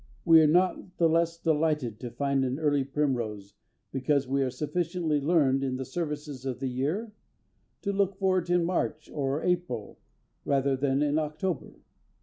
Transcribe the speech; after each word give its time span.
We 0.25 0.41
are 0.41 0.47
not 0.47 0.97
the 0.97 1.07
less 1.07 1.37
delighted 1.37 1.99
to 1.99 2.09
find 2.09 2.43
an 2.43 2.57
early 2.57 2.83
primrose 2.83 3.53
because 3.91 4.27
we 4.27 4.41
are 4.41 4.49
sufficiently 4.49 5.21
learned 5.21 5.63
in 5.63 5.75
the 5.77 5.85
services 5.85 6.43
of 6.43 6.59
the 6.59 6.69
year 6.69 7.13
to 7.83 7.93
look 7.93 8.15
for 8.17 8.39
it 8.39 8.49
in 8.49 8.65
March 8.65 9.11
or 9.11 9.43
April 9.43 9.99
rather 10.43 10.75
than 10.75 11.03
in 11.03 11.19
October. 11.19 11.75